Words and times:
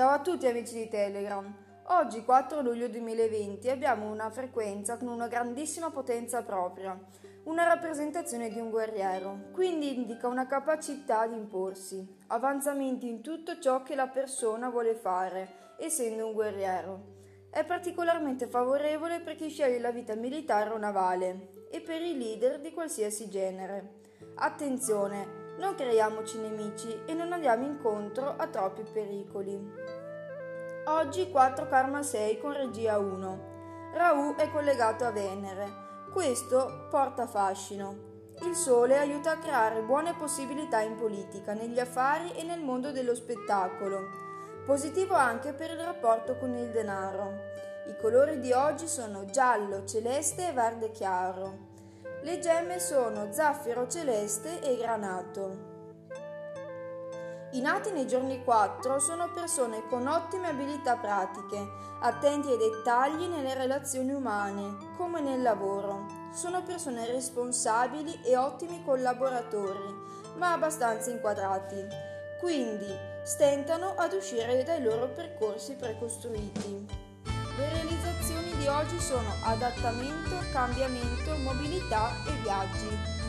Ciao 0.00 0.12
a 0.12 0.20
tutti 0.20 0.46
amici 0.46 0.72
di 0.72 0.88
Telegram. 0.88 1.54
Oggi 1.88 2.24
4 2.24 2.62
luglio 2.62 2.88
2020 2.88 3.68
abbiamo 3.68 4.10
una 4.10 4.30
frequenza 4.30 4.96
con 4.96 5.08
una 5.08 5.28
grandissima 5.28 5.90
potenza 5.90 6.42
propria, 6.42 6.98
una 7.44 7.64
rappresentazione 7.64 8.48
di 8.48 8.58
un 8.58 8.70
guerriero, 8.70 9.50
quindi 9.52 9.94
indica 9.94 10.26
una 10.26 10.46
capacità 10.46 11.26
di 11.26 11.34
imporsi, 11.34 12.16
avanzamenti 12.28 13.10
in 13.10 13.20
tutto 13.20 13.58
ciò 13.58 13.82
che 13.82 13.94
la 13.94 14.08
persona 14.08 14.70
vuole 14.70 14.94
fare, 14.94 15.74
essendo 15.78 16.28
un 16.28 16.32
guerriero. 16.32 17.48
È 17.50 17.62
particolarmente 17.66 18.46
favorevole 18.46 19.20
per 19.20 19.36
chi 19.36 19.50
sceglie 19.50 19.80
la 19.80 19.92
vita 19.92 20.14
militare 20.14 20.70
o 20.70 20.78
navale 20.78 21.66
e 21.70 21.82
per 21.82 22.00
i 22.00 22.16
leader 22.16 22.58
di 22.58 22.72
qualsiasi 22.72 23.28
genere. 23.28 23.98
Attenzione, 24.36 25.49
non 25.60 25.74
creiamoci 25.74 26.38
nemici 26.38 27.02
e 27.04 27.12
non 27.12 27.32
andiamo 27.32 27.66
incontro 27.66 28.34
a 28.34 28.46
troppi 28.46 28.82
pericoli. 28.82 29.72
Oggi 30.86 31.30
4 31.30 31.68
Karma 31.68 32.02
6 32.02 32.38
con 32.38 32.54
regia 32.54 32.96
1. 32.96 33.92
Rahu 33.92 34.36
è 34.36 34.50
collegato 34.50 35.04
a 35.04 35.10
Venere. 35.10 35.88
Questo 36.10 36.86
porta 36.88 37.26
fascino. 37.26 38.08
Il 38.42 38.54
Sole 38.54 38.96
aiuta 38.96 39.32
a 39.32 39.38
creare 39.38 39.82
buone 39.82 40.14
possibilità 40.14 40.80
in 40.80 40.96
politica, 40.96 41.52
negli 41.52 41.78
affari 41.78 42.32
e 42.32 42.42
nel 42.42 42.62
mondo 42.62 42.90
dello 42.90 43.14
spettacolo. 43.14 44.08
Positivo 44.64 45.12
anche 45.12 45.52
per 45.52 45.72
il 45.72 45.80
rapporto 45.80 46.38
con 46.38 46.54
il 46.54 46.70
denaro. 46.70 47.32
I 47.86 48.00
colori 48.00 48.40
di 48.40 48.52
oggi 48.52 48.88
sono 48.88 49.26
giallo, 49.26 49.84
celeste 49.84 50.48
e 50.48 50.52
verde 50.52 50.90
chiaro. 50.90 51.69
Le 52.22 52.38
gemme 52.38 52.78
sono 52.78 53.32
zaffiro 53.32 53.88
celeste 53.88 54.60
e 54.60 54.76
granato. 54.76 55.68
I 57.52 57.60
nati 57.62 57.90
nei 57.92 58.06
giorni 58.06 58.44
4 58.44 58.98
sono 58.98 59.30
persone 59.32 59.86
con 59.88 60.06
ottime 60.06 60.48
abilità 60.48 60.96
pratiche, 60.96 61.66
attenti 62.00 62.48
ai 62.48 62.58
dettagli 62.58 63.24
nelle 63.24 63.54
relazioni 63.54 64.12
umane, 64.12 64.76
come 64.98 65.22
nel 65.22 65.40
lavoro. 65.40 66.04
Sono 66.34 66.62
persone 66.62 67.06
responsabili 67.06 68.20
e 68.22 68.36
ottimi 68.36 68.84
collaboratori, 68.84 69.94
ma 70.36 70.52
abbastanza 70.52 71.08
inquadrati. 71.10 71.86
Quindi 72.38 72.94
stentano 73.24 73.94
ad 73.96 74.12
uscire 74.12 74.62
dai 74.62 74.82
loro 74.82 75.08
percorsi 75.08 75.74
precostruiti. 75.74 77.09
Le 77.60 77.68
realizzazioni 77.68 78.56
di 78.56 78.66
oggi 78.68 78.98
sono 78.98 79.34
adattamento, 79.42 80.34
cambiamento, 80.50 81.36
mobilità 81.36 82.10
e 82.24 82.32
viaggi. 82.40 83.19